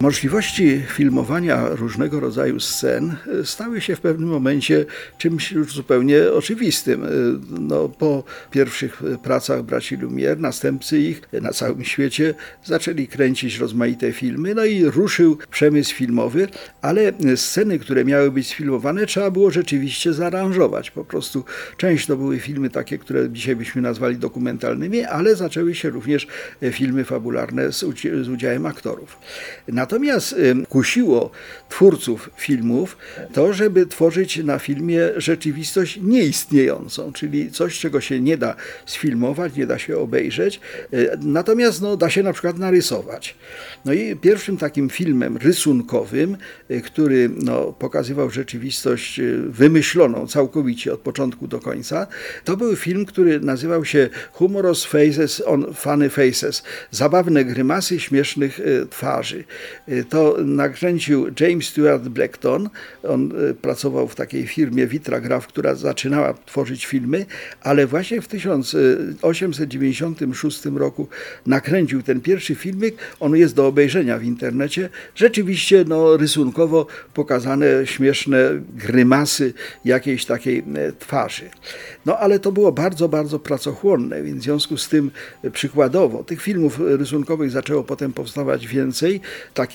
[0.00, 4.86] Możliwości filmowania różnego rodzaju scen stały się w pewnym momencie
[5.18, 7.06] czymś już zupełnie oczywistym.
[7.60, 14.54] No, po pierwszych pracach braci Lumière, następcy ich na całym świecie zaczęli kręcić rozmaite filmy,
[14.54, 16.48] no i ruszył przemysł filmowy,
[16.82, 20.90] ale sceny, które miały być sfilmowane, trzeba było rzeczywiście zaaranżować.
[20.90, 21.44] Po prostu
[21.76, 26.26] część to były filmy takie, które dzisiaj byśmy nazwali dokumentalnymi, ale zaczęły się również
[26.72, 27.82] filmy fabularne z,
[28.28, 29.18] udziałem aktorów.
[29.90, 30.34] Natomiast
[30.68, 31.30] kusiło
[31.68, 32.96] twórców filmów
[33.32, 38.54] to, żeby tworzyć na filmie rzeczywistość nieistniejącą, czyli coś, czego się nie da
[38.86, 40.60] sfilmować, nie da się obejrzeć,
[40.94, 43.34] y, natomiast no, da się na przykład narysować.
[43.84, 46.36] No i pierwszym takim filmem rysunkowym,
[46.70, 52.06] y, który no, pokazywał rzeczywistość y, wymyśloną całkowicie od początku do końca,
[52.44, 56.62] to był film, który nazywał się Humorous Faces on Funny Faces.
[56.90, 59.44] Zabawne grymasy śmiesznych twarzy.
[59.90, 62.70] Y, To nakręcił James Stewart Blackton.
[63.02, 67.26] On y, pracował w takiej firmie Vitragraph, która zaczynała tworzyć filmy,
[67.62, 71.08] ale właśnie w 1896 roku
[71.46, 72.96] nakręcił ten pierwszy filmik.
[73.20, 74.88] On jest do obejrzenia w internecie.
[75.14, 81.50] Rzeczywiście no, rysunkowo pokazane śmieszne grymasy jakiejś takiej e, twarzy.
[82.06, 85.10] No ale to było bardzo, bardzo pracochłonne, więc w związku z tym
[85.44, 89.20] e, przykładowo tych filmów e, rysunkowych zaczęło potem powstawać więcej.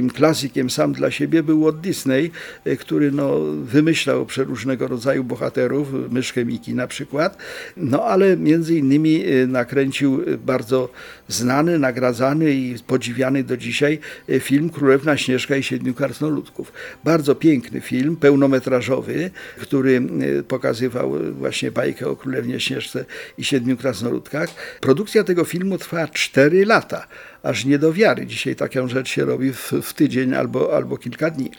[0.00, 2.30] Takim klasykiem sam dla siebie był Walt Disney,
[2.64, 7.38] e, który no, wymyślał przeróżnego rodzaju bohaterów, myszkę Miki na przykład.
[7.76, 10.88] No ale między innymi e, nakręcił e, bardzo
[11.28, 13.98] znany, nagradzany i podziwiany do dzisiaj
[14.40, 16.72] film Królewna Śnieżka i Siedmiu Krasnoludków.
[17.04, 20.02] Bardzo piękny film, pełnometrażowy, który
[20.48, 23.04] pokazywał właśnie bajkę o Królewnie Śnieżce
[23.38, 24.48] i Siedmiu Krasnoludkach.
[24.80, 27.06] Produkcja tego filmu trwała 4 lata,
[27.42, 28.26] aż nie do wiary.
[28.26, 31.50] Dzisiaj taką rzecz się robi w, w tydzień albo, albo kilka dni.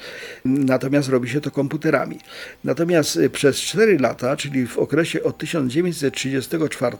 [0.45, 2.19] Natomiast robi się to komputerami.
[2.63, 6.97] Natomiast e, przez 4 lata, czyli w okresie od 1934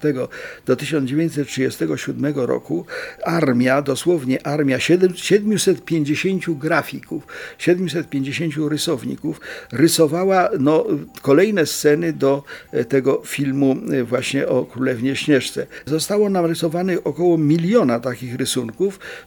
[0.66, 2.85] do 1937 roku,
[3.23, 9.41] armia, dosłownie armia, siedem- 750 grafików, 750 rysowników
[9.72, 10.85] rysowała no,
[11.22, 15.67] kolejne sceny do e, tego filmu e, właśnie o Królewnie Śnieżce.
[15.85, 18.70] Zostało narysowanych około miliona takich rysunków,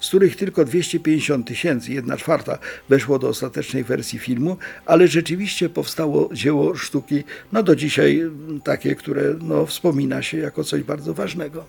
[0.00, 4.56] z których tylko 250 tysięcy, jedna czwarta, weszło do ostatecznej wersji filmu,
[4.86, 8.22] ale rzeczywiście powstało dzieło sztuki, no do dzisiaj
[8.64, 11.64] takie, które no, wspomina się jako coś bardzo ważnego.